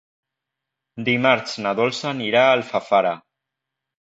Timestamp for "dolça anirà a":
1.81-2.57